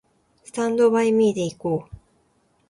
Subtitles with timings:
[0.43, 1.95] スタンドバイミーで行こう